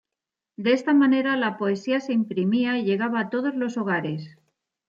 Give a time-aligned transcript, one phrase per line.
[0.55, 4.35] De esta manera, la poesía se imprimía y llegaba a todos los hogares.